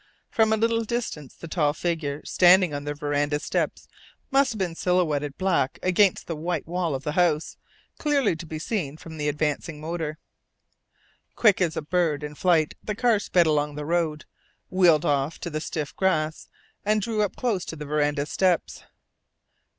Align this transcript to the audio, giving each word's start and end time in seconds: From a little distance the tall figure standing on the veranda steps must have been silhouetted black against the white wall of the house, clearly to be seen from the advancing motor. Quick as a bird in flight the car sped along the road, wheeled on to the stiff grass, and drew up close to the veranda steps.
From 0.31 0.51
a 0.51 0.57
little 0.57 0.83
distance 0.83 1.35
the 1.35 1.47
tall 1.47 1.73
figure 1.73 2.25
standing 2.25 2.73
on 2.73 2.85
the 2.85 2.95
veranda 2.95 3.39
steps 3.39 3.87
must 4.31 4.51
have 4.53 4.57
been 4.57 4.73
silhouetted 4.73 5.37
black 5.37 5.77
against 5.83 6.25
the 6.25 6.35
white 6.35 6.65
wall 6.65 6.95
of 6.95 7.03
the 7.03 7.11
house, 7.11 7.55
clearly 7.99 8.35
to 8.37 8.47
be 8.47 8.57
seen 8.57 8.97
from 8.97 9.17
the 9.19 9.27
advancing 9.29 9.79
motor. 9.79 10.17
Quick 11.35 11.61
as 11.61 11.77
a 11.77 11.83
bird 11.83 12.23
in 12.23 12.33
flight 12.33 12.73
the 12.83 12.95
car 12.95 13.19
sped 13.19 13.45
along 13.45 13.75
the 13.75 13.85
road, 13.85 14.25
wheeled 14.71 15.05
on 15.05 15.29
to 15.39 15.51
the 15.51 15.61
stiff 15.61 15.95
grass, 15.95 16.47
and 16.83 17.03
drew 17.03 17.21
up 17.21 17.35
close 17.35 17.63
to 17.65 17.75
the 17.75 17.85
veranda 17.85 18.25
steps. 18.25 18.83